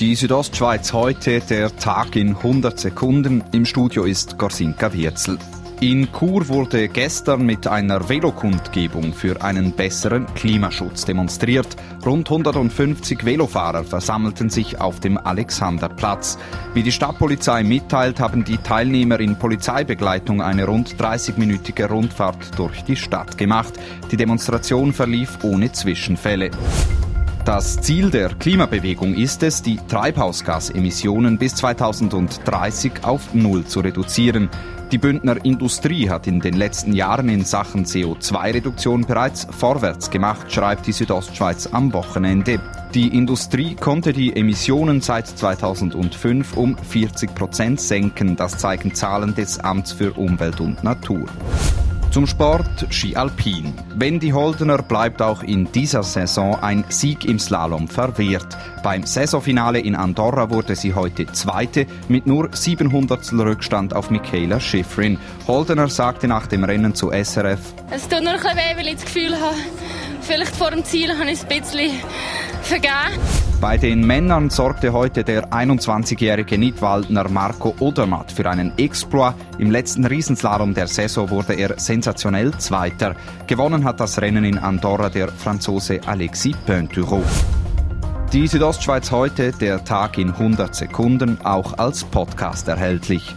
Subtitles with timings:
[0.00, 3.44] Die Südostschweiz heute, der Tag in 100 Sekunden.
[3.52, 5.36] Im Studio ist Gorsinka Wirzel.
[5.82, 11.76] In Chur wurde gestern mit einer Velokundgebung für einen besseren Klimaschutz demonstriert.
[12.06, 16.38] Rund 150 Velofahrer versammelten sich auf dem Alexanderplatz.
[16.72, 22.96] Wie die Stadtpolizei mitteilt, haben die Teilnehmer in Polizeibegleitung eine rund 30-minütige Rundfahrt durch die
[22.96, 23.74] Stadt gemacht.
[24.10, 26.52] Die Demonstration verlief ohne Zwischenfälle.
[27.50, 34.48] Das Ziel der Klimabewegung ist es, die Treibhausgasemissionen bis 2030 auf Null zu reduzieren.
[34.92, 40.86] Die Bündner Industrie hat in den letzten Jahren in Sachen CO2-Reduktion bereits vorwärts gemacht, schreibt
[40.86, 42.60] die Südostschweiz am Wochenende.
[42.94, 48.36] Die Industrie konnte die Emissionen seit 2005 um 40 Prozent senken.
[48.36, 51.26] Das zeigen Zahlen des Amts für Umwelt und Natur.
[52.10, 53.72] Zum Sport Ski Alpin.
[53.94, 58.58] Wendy Holdener bleibt auch in dieser Saison ein Sieg im Slalom verwehrt.
[58.82, 65.18] Beim Saisonfinale in Andorra wurde sie heute Zweite mit nur 700 Rückstand auf Michaela Schifrin.
[65.46, 67.60] Holdener sagte nach dem Rennen zu SRF,
[67.92, 69.56] Es tut nur ein bisschen weh, weil ich das Gefühl habe,
[70.20, 71.92] vielleicht vor dem Ziel habe ich es ein bisschen
[72.62, 73.20] vergeben.
[73.60, 79.34] Bei den Männern sorgte heute der 21-jährige Nidwaldner Marco Odermatt für einen Exploit.
[79.58, 83.14] Im letzten Riesenslalom der Saison wurde er sensationell Zweiter.
[83.46, 87.22] Gewonnen hat das Rennen in Andorra der Franzose Alexis Pointureau.
[88.32, 93.36] Die Südostschweiz heute, der Tag in 100 Sekunden, auch als Podcast erhältlich.